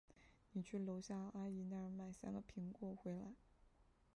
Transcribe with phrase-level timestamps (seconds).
[0.53, 3.35] 你去楼下阿姨那儿买三个苹果回来。